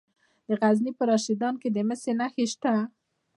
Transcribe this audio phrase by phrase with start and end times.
[0.47, 2.73] د غزني په رشیدان کې د مسو نښې شته.